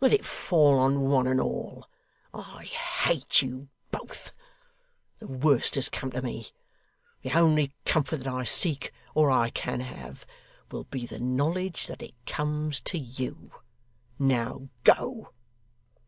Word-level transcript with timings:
Let 0.00 0.12
it 0.12 0.24
fall 0.24 0.76
on 0.80 1.02
one 1.02 1.28
and 1.28 1.40
all. 1.40 1.86
I 2.34 2.64
hate 2.64 3.42
you 3.42 3.68
both. 3.92 4.32
The 5.20 5.28
worst 5.28 5.76
has 5.76 5.88
come 5.88 6.10
to 6.10 6.20
me. 6.20 6.48
The 7.22 7.30
only 7.38 7.70
comfort 7.84 8.16
that 8.16 8.26
I 8.26 8.42
seek 8.42 8.90
or 9.14 9.30
I 9.30 9.50
can 9.50 9.78
have, 9.78 10.26
will 10.72 10.82
be 10.90 11.06
the 11.06 11.20
knowledge 11.20 11.86
that 11.86 12.02
it 12.02 12.14
comes 12.26 12.80
to 12.90 12.98
you. 12.98 13.52
Now 14.18 14.68
go! 14.82 15.30